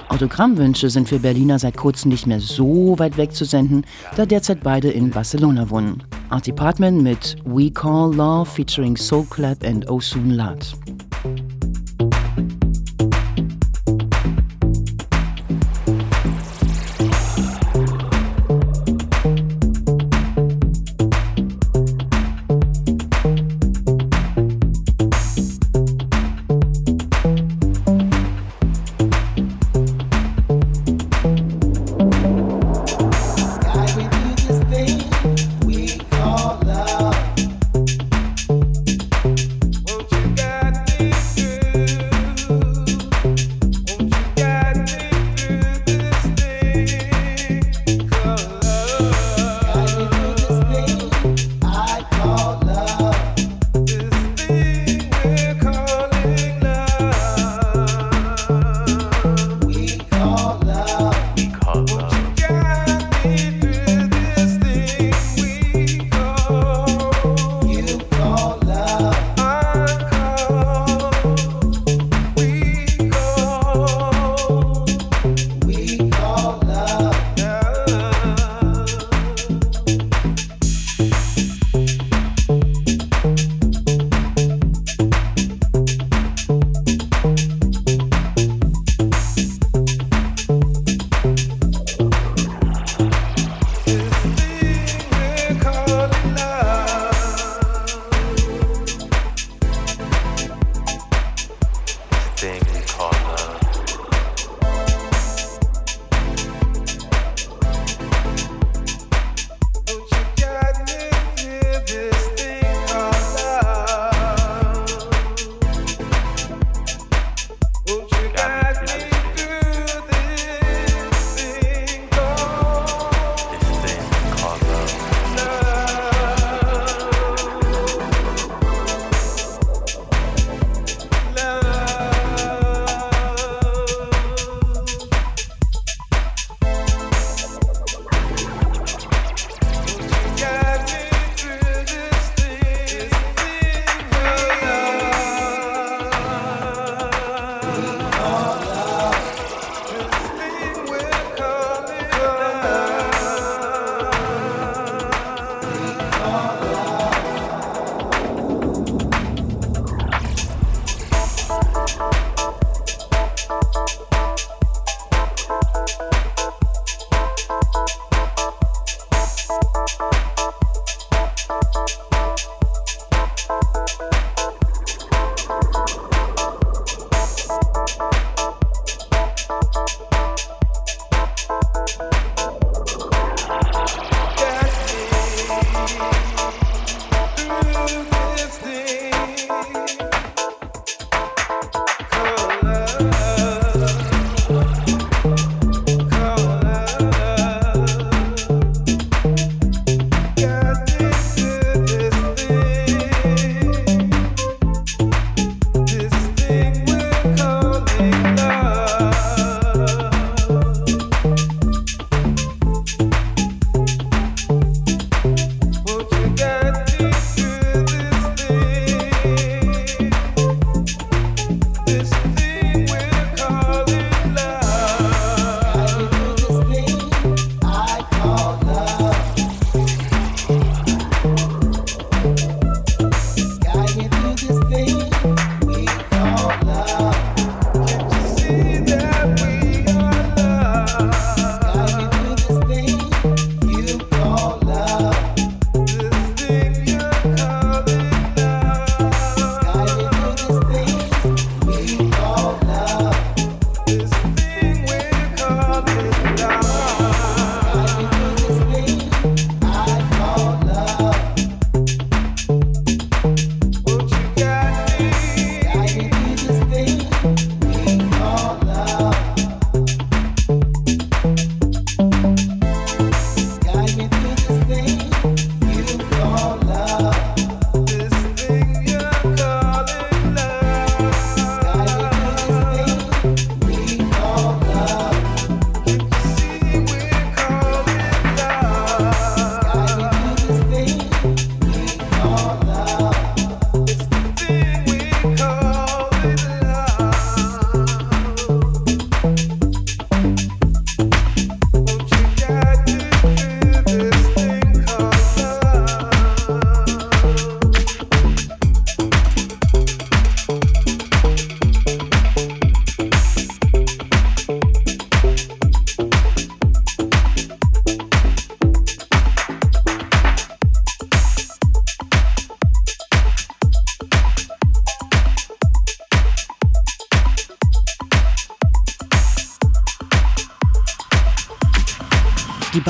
Autogrammwünsche 0.08 0.88
sind 0.88 1.08
für 1.08 1.18
Berliner 1.18 1.58
seit 1.58 1.76
kurzem 1.76 2.10
nicht 2.10 2.26
mehr 2.26 2.40
so 2.40 2.98
weit 2.98 3.18
weg 3.18 3.32
zu 3.32 3.44
senden, 3.44 3.84
da 4.16 4.24
derzeit 4.24 4.62
beide 4.62 4.90
in 4.90 5.10
Barcelona 5.10 5.68
wohnen. 5.68 6.02
Art 6.30 6.46
Department 6.46 7.02
mit 7.02 7.36
We 7.44 7.70
Call 7.70 8.14
Law 8.14 8.44
featuring 8.44 8.96
Soul 8.96 9.26
Clap 9.28 9.62
and 9.62 9.90
Osun 9.90 10.30
Lat. 10.30 10.74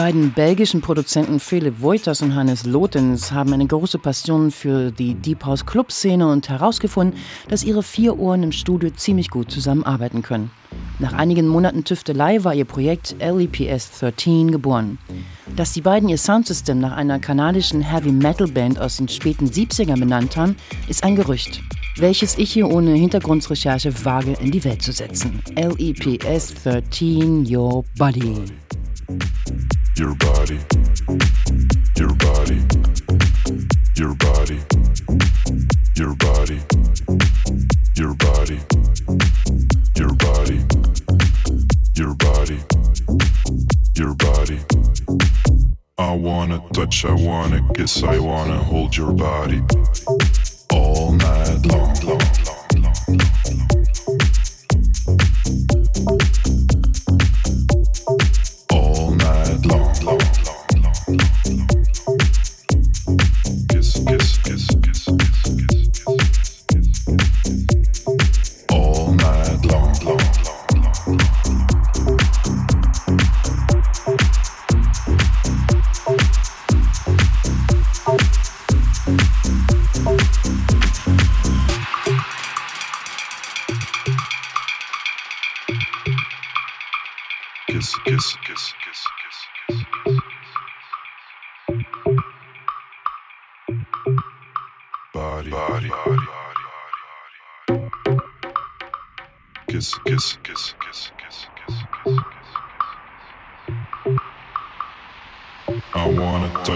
Beiden 0.02 0.32
belgischen 0.32 0.80
Produzenten 0.80 1.38
Philipp 1.38 1.80
Woiters 1.80 2.22
und 2.22 2.34
Hannes 2.34 2.66
Lotens 2.66 3.30
haben 3.30 3.52
eine 3.52 3.68
große 3.68 4.00
Passion 4.00 4.50
für 4.50 4.90
die 4.90 5.14
Deep 5.14 5.44
House 5.44 5.64
Club 5.64 5.92
Szene 5.92 6.26
und 6.26 6.48
herausgefunden, 6.48 7.20
dass 7.46 7.62
ihre 7.62 7.84
vier 7.84 8.18
Ohren 8.18 8.42
im 8.42 8.50
Studio 8.50 8.90
ziemlich 8.90 9.30
gut 9.30 9.52
zusammenarbeiten 9.52 10.22
können. 10.22 10.50
Nach 10.98 11.12
einigen 11.12 11.46
Monaten 11.46 11.84
Tüftelei 11.84 12.42
war 12.42 12.52
ihr 12.52 12.64
Projekt 12.64 13.14
LEPS 13.20 14.00
13 14.00 14.50
geboren. 14.50 14.98
Dass 15.54 15.72
die 15.72 15.82
beiden 15.82 16.08
ihr 16.08 16.18
Soundsystem 16.18 16.80
nach 16.80 16.96
einer 16.96 17.20
kanadischen 17.20 17.80
Heavy 17.80 18.10
Metal 18.10 18.48
Band 18.48 18.80
aus 18.80 18.96
den 18.96 19.06
späten 19.06 19.46
70ern 19.46 20.00
benannt 20.00 20.36
haben, 20.36 20.56
ist 20.88 21.04
ein 21.04 21.14
Gerücht, 21.14 21.62
welches 21.98 22.36
ich 22.38 22.52
hier 22.52 22.68
ohne 22.68 22.90
Hintergrundrecherche 22.94 24.04
wage 24.04 24.32
in 24.40 24.50
die 24.50 24.64
Welt 24.64 24.82
zu 24.82 24.90
setzen. 24.90 25.40
LEPS 25.54 26.54
13 26.64 27.46
Your 27.48 27.84
Body. 27.96 28.34
Your 29.94 30.14
body, 30.14 30.58
your 31.98 32.14
body, 32.14 32.62
your 33.94 34.14
body, 34.14 34.58
your 35.94 36.14
body, 36.14 36.60
your 37.94 38.14
body, 38.14 38.58
your 39.94 40.14
body, 40.14 40.60
your 41.94 42.14
body, 42.14 42.58
your 43.94 44.14
body. 44.14 44.58
I 45.98 46.12
wanna 46.14 46.62
touch, 46.72 47.04
I 47.04 47.12
wanna 47.12 47.60
kiss, 47.74 48.02
I 48.02 48.18
wanna 48.18 48.56
hold 48.56 48.96
your 48.96 49.12
body 49.12 49.62
all 50.70 51.12
night 51.12 51.66
long. 51.66 52.21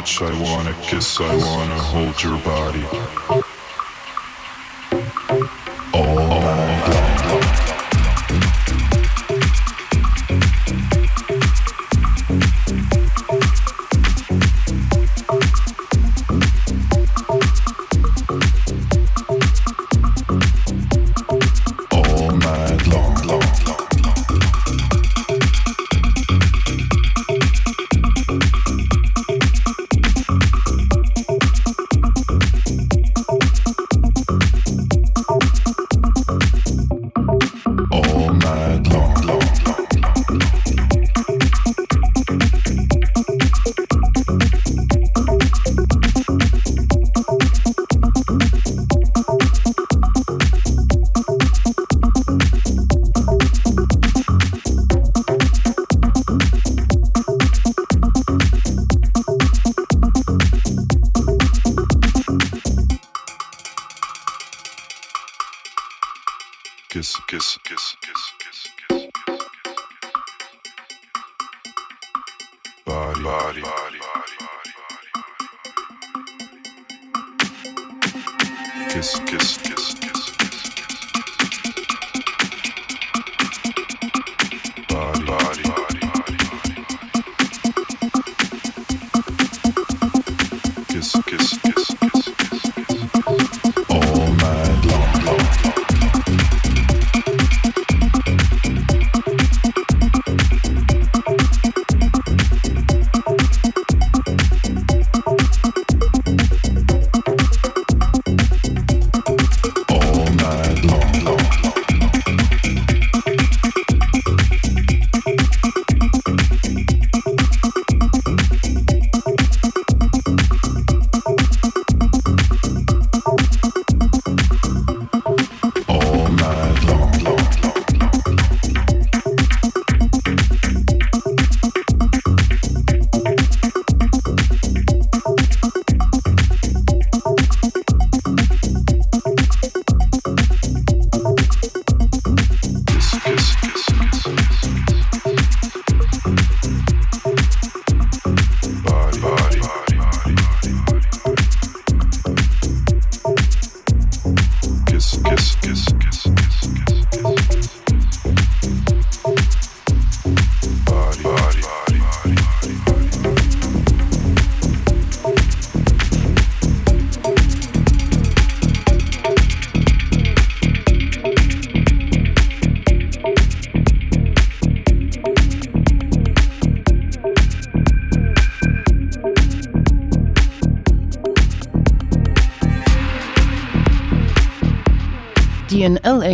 Touch, 0.07 0.22
I 0.22 0.42
wanna 0.42 0.72
kiss, 0.82 1.20
I 1.20 1.34
wanna 1.36 1.78
hold 1.80 2.22
your 2.22 2.38
body. 2.38 3.55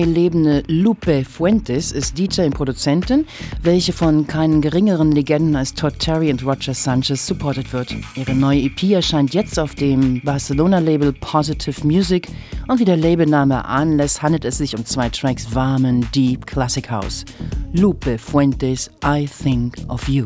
LA 0.02 0.08
lebende 0.08 0.64
Lupe 0.66 1.24
Fuentes 1.24 1.92
ist 1.92 2.18
DJ 2.18 2.42
und 2.42 2.54
Produzentin, 2.54 3.24
welche 3.62 3.92
von 3.92 4.26
keinen 4.26 4.60
geringeren 4.60 5.12
Legenden 5.12 5.54
als 5.54 5.74
Todd 5.74 5.96
Terry 6.00 6.30
und 6.30 6.44
Roger 6.44 6.74
Sanchez 6.74 7.24
supported 7.24 7.72
wird. 7.72 7.94
Ihre 8.16 8.34
neue 8.34 8.62
EP 8.62 8.82
erscheint 8.90 9.32
jetzt 9.32 9.60
auf 9.60 9.76
dem 9.76 10.20
Barcelona-Label 10.22 11.12
Positive 11.12 11.86
Music 11.86 12.28
und 12.66 12.80
wie 12.80 12.84
der 12.84 12.96
Labelname 12.96 13.64
anlässt, 13.64 14.22
handelt 14.22 14.44
es 14.44 14.58
sich 14.58 14.76
um 14.76 14.84
zwei 14.84 15.08
Tracks 15.08 15.54
warmen 15.54 16.06
Deep 16.12 16.46
Classic 16.46 16.90
House. 16.90 17.24
Lupe 17.72 18.18
Fuentes, 18.18 18.90
I 19.04 19.26
Think 19.26 19.76
of 19.88 20.08
You. 20.08 20.24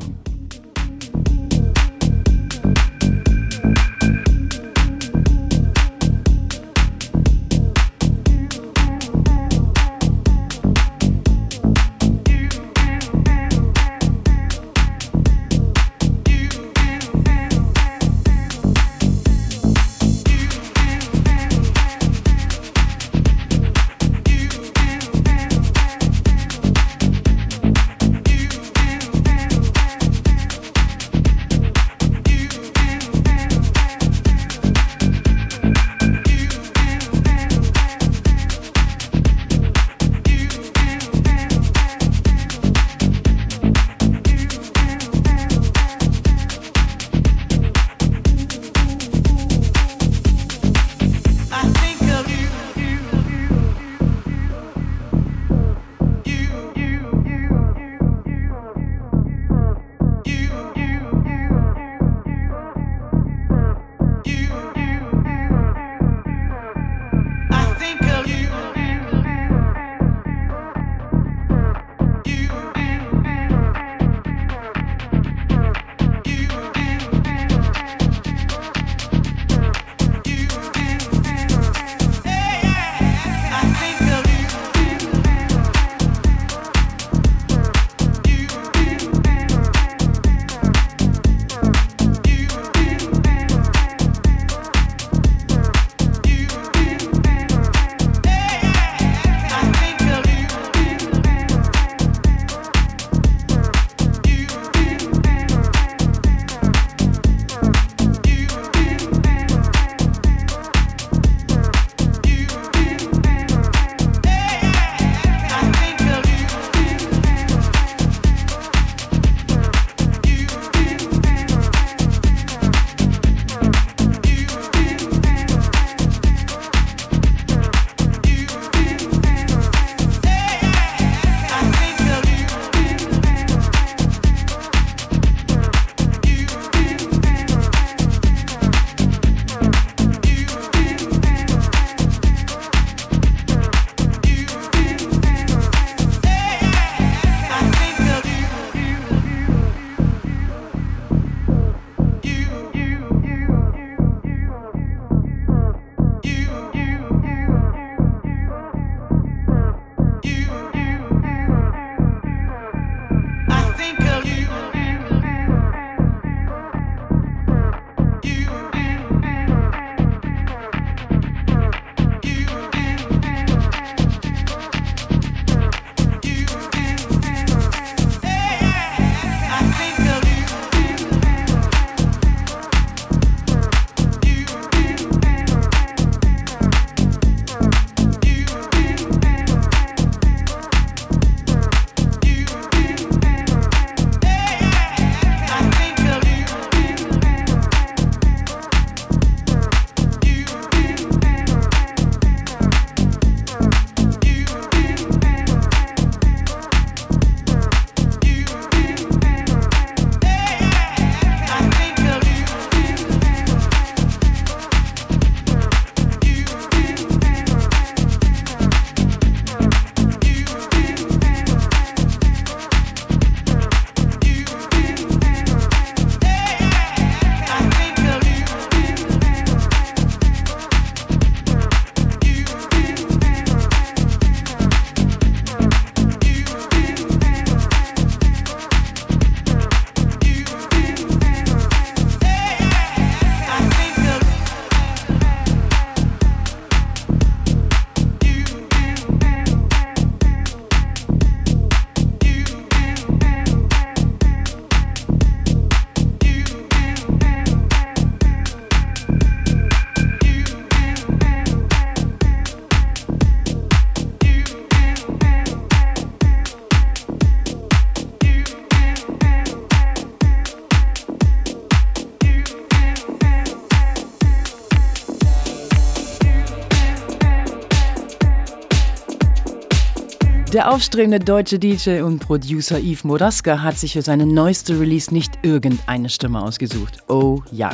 Der 280.57 280.73
aufstrebende 280.73 281.21
deutsche 281.21 281.59
DJ 281.59 282.01
und 282.01 282.19
Producer 282.19 282.79
Yves 282.79 283.05
Moraska 283.05 283.61
hat 283.61 283.77
sich 283.77 283.93
für 283.93 284.01
seine 284.01 284.25
neueste 284.25 284.81
Release 284.81 285.13
nicht 285.13 285.33
irgendeine 285.43 286.09
Stimme 286.09 286.41
ausgesucht. 286.41 287.01
Oh 287.09 287.43
ja, 287.53 287.69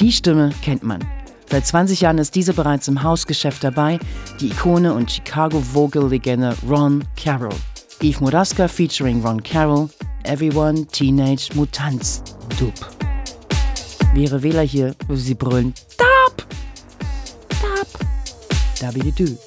die 0.00 0.12
Stimme 0.12 0.50
kennt 0.60 0.82
man. 0.82 1.02
Seit 1.50 1.66
20 1.66 2.02
Jahren 2.02 2.18
ist 2.18 2.34
diese 2.34 2.52
bereits 2.52 2.88
im 2.88 3.02
Hausgeschäft 3.02 3.64
dabei, 3.64 3.98
die 4.38 4.48
Ikone 4.48 4.92
und 4.92 5.10
Chicago 5.10 5.62
Vocal-Legende 5.72 6.54
Ron 6.68 7.02
Carroll. 7.16 7.56
Yves 8.02 8.20
Moraska 8.20 8.68
featuring 8.68 9.24
Ron 9.24 9.42
Carroll, 9.42 9.88
Everyone 10.24 10.86
Teenage 10.88 11.48
Mutants 11.54 12.22
Dub. 12.58 12.74
Wäre 14.12 14.42
Wähler 14.42 14.60
hier, 14.60 14.94
wo 15.08 15.16
sie 15.16 15.34
brüllen, 15.34 15.72
Dab! 15.96 16.46
Dab! 17.62 17.88
Dabididu. 18.78 19.38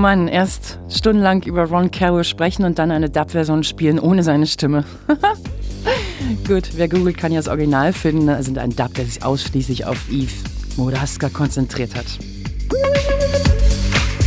Mann, 0.00 0.28
erst 0.28 0.78
stundenlang 0.88 1.42
über 1.42 1.64
Ron 1.64 1.90
Carroll 1.90 2.24
sprechen 2.24 2.64
und 2.64 2.78
dann 2.78 2.90
eine 2.90 3.10
Dub-Version 3.10 3.64
spielen 3.64 3.98
ohne 3.98 4.22
seine 4.22 4.46
Stimme. 4.46 4.84
Gut, 6.48 6.70
wer 6.76 6.88
googelt, 6.88 7.18
kann 7.18 7.32
ja 7.32 7.38
das 7.38 7.48
Original 7.48 7.92
finden. 7.92 8.28
Also 8.28 8.52
ein 8.58 8.74
Dub, 8.74 8.94
der 8.94 9.04
sich 9.04 9.22
ausschließlich 9.22 9.84
auf 9.84 10.10
Eve 10.10 10.32
Moraska 10.76 11.28
konzentriert 11.28 11.94
hat. 11.94 12.06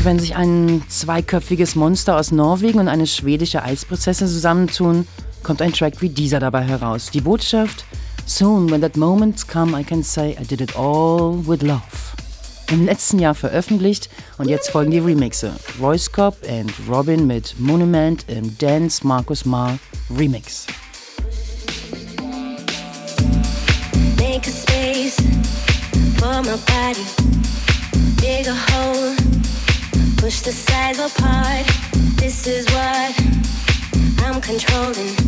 Wenn 0.03 0.19
sich 0.19 0.35
ein 0.35 0.83
zweiköpfiges 0.89 1.75
Monster 1.75 2.17
aus 2.17 2.31
Norwegen 2.31 2.79
und 2.79 2.87
eine 2.87 3.07
schwedische 3.07 3.63
Eisprinzessin 3.63 4.27
zusammentun, 4.27 5.07
kommt 5.43 5.61
ein 5.61 5.73
Track 5.73 6.01
wie 6.01 6.09
dieser 6.09 6.39
dabei 6.39 6.63
heraus. 6.63 7.09
Die 7.09 7.21
Botschaft: 7.21 7.85
Soon, 8.25 8.69
when 8.69 8.81
that 8.81 8.97
moment's 8.97 9.47
come, 9.47 9.79
I 9.79 9.83
can 9.83 10.03
say 10.03 10.37
I 10.39 10.45
did 10.45 10.61
it 10.61 10.75
all 10.75 11.37
with 11.47 11.61
love 11.61 11.81
im 12.73 12.85
letzten 12.85 13.19
Jahr 13.19 13.35
veröffentlicht 13.35 14.09
und 14.37 14.49
jetzt 14.49 14.71
folgen 14.71 14.91
die 14.91 14.99
Remixe. 14.99 15.53
Royce 15.79 16.11
Cobb 16.11 16.35
and 16.49 16.71
Robin 16.89 17.27
mit 17.27 17.55
Monument 17.59 18.25
im 18.27 18.57
Dance 18.57 19.05
Markus 19.05 19.45
Mar 19.45 19.77
Remix. 20.09 20.65
Make 24.17 24.47
a 24.47 24.51
space 24.51 25.17
for 26.17 26.41
my 26.41 26.57
body. 26.65 27.05
Dig 28.17 28.47
a 28.47 28.55
hole. 28.71 29.15
Push 30.17 30.41
the 30.41 30.51
sides 30.51 30.99
apart. 30.99 31.65
This 32.17 32.47
is 32.47 32.65
what 32.73 33.13
I'm 34.25 34.41
controlling. 34.41 35.22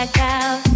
blackout. 0.00 0.69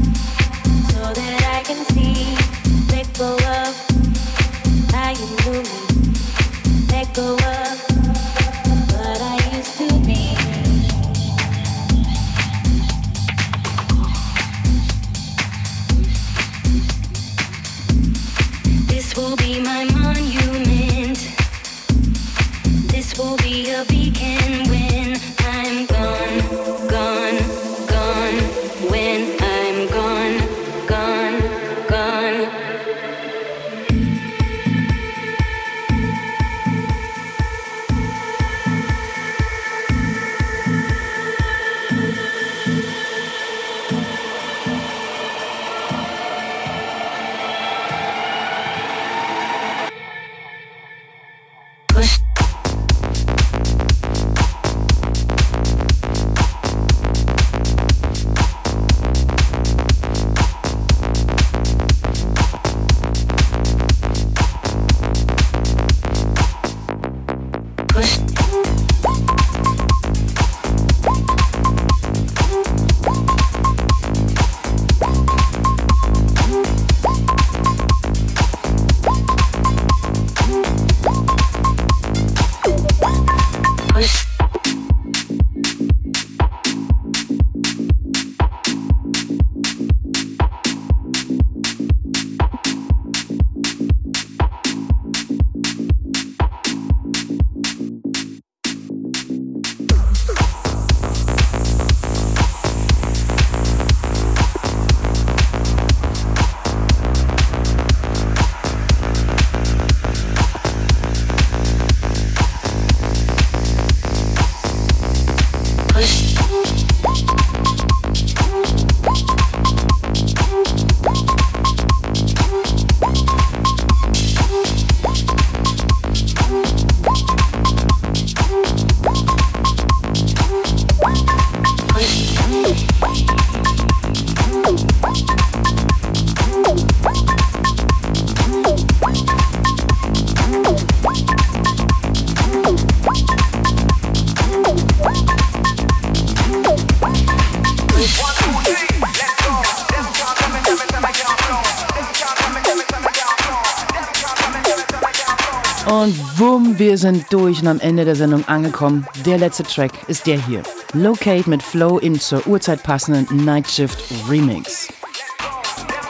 Wir 156.94 156.98
sind 156.98 157.26
durch 157.32 157.60
und 157.60 157.66
am 157.66 157.80
Ende 157.80 158.04
der 158.04 158.14
Sendung 158.14 158.46
angekommen. 158.46 159.04
Der 159.26 159.36
letzte 159.36 159.64
Track 159.64 159.90
ist 160.06 160.28
der 160.28 160.40
hier. 160.40 160.62
Locate 160.92 161.50
mit 161.50 161.60
Flow 161.60 161.98
im 161.98 162.20
zur 162.20 162.46
Uhrzeit 162.46 162.84
passenden 162.84 163.44
Nightshift 163.44 163.98
Remix. 164.30 164.86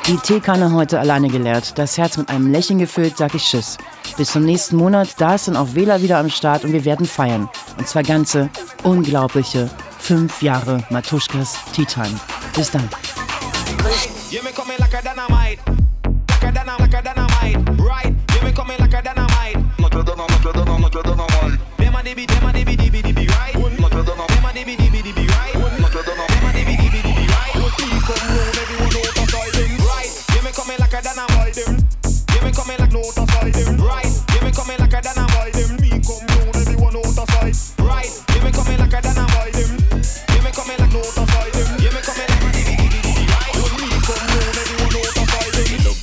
Die 0.07 0.19
Teekanne 0.19 0.75
heute 0.75 1.01
alleine 1.01 1.29
geleert, 1.29 1.79
das 1.79 1.97
Herz 1.97 2.19
mit 2.19 2.29
einem 2.29 2.53
Lächeln 2.53 2.79
gefüllt, 2.79 3.17
sag 3.17 3.35
ich 3.35 3.45
Tschüss. 3.45 3.79
Bis 4.19 4.33
zum 4.33 4.45
nächsten 4.45 4.77
Monat, 4.77 5.15
da 5.17 5.37
ist 5.37 5.49
dann 5.49 5.57
auch 5.57 5.75
Wähler 5.75 6.03
wieder 6.03 6.19
am 6.19 6.29
Start 6.29 6.65
und 6.65 6.75
wir 6.75 6.85
werden 6.85 7.07
feiern. 7.07 7.49
Und 7.79 7.89
zwar 7.89 8.03
ganze, 8.03 8.51
unglaubliche 8.83 9.71
fünf 9.99 10.43
Jahre 10.43 10.85
Matuschkas 10.91 11.57
Tea 11.75 11.87
Time. 11.87 12.21
Bis 12.55 12.71
dann. 12.71 12.87
Right? 13.83 14.11
You 14.31 14.43
may 14.43 14.53
come 14.53 14.71
in 18.71 18.79
like 18.79 18.93
a. 18.93 19.34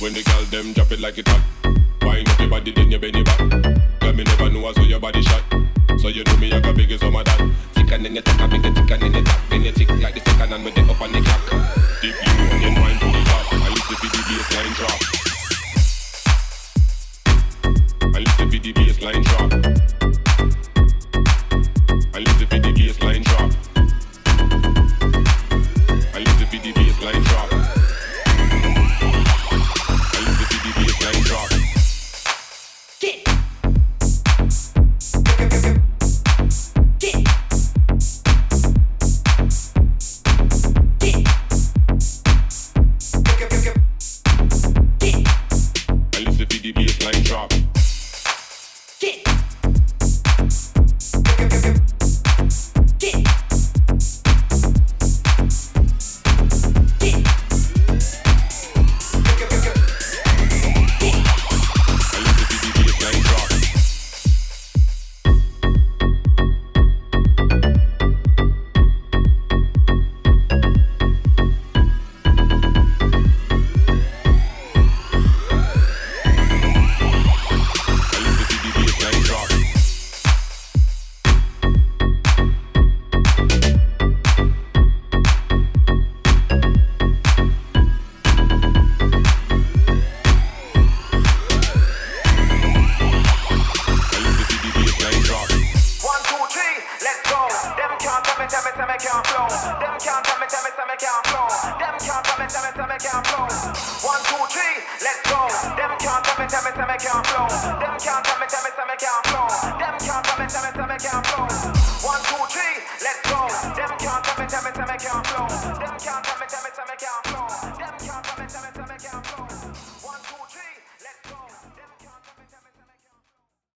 when 0.02 0.12
the 0.14 0.22
girl 0.24 0.44
them 0.46 0.72
drop 0.72 0.90
it 0.90 1.00
like 1.00 1.16
it 1.16 1.28
hot. 1.28 1.40
Wine 2.02 2.28
up 2.28 2.40
your 2.40 2.48
body, 2.48 2.72
then 2.72 2.90
you 2.90 2.98
bend 2.98 3.16
it 3.16 3.24
back 3.24 3.71
me 4.22 4.30
never 4.30 4.50
know 4.50 4.66
I 4.66 4.72
saw 4.72 4.82
your 4.82 5.00
body 5.00 5.22
shot. 5.22 5.42
So 5.98 6.08
you 6.08 6.24
do 6.24 6.36
me, 6.36 6.52
I 6.52 6.60
got 6.60 6.76
big 6.76 6.96
So 6.98 7.10
my 7.10 7.22
dad. 7.22 7.50
Tick 7.74 7.90
and 7.92 8.04
then 8.04 8.14
you 8.14 8.22
tick, 8.22 8.40
I 8.40 8.46
big 8.46 8.62
tick 8.62 8.90
and 8.90 9.02
then 9.02 9.14
you 9.14 9.22
tap, 9.22 9.50
then 9.50 9.62
you 9.62 9.72
tick 9.72 9.88
like 10.00 10.14
the 10.14 10.20
second 10.30 10.52
and 10.52 10.64
with 10.64 10.74
the 10.74 10.82
up 10.82 11.00
on 11.00 11.12
the 11.12 11.20
cap. 11.20 11.41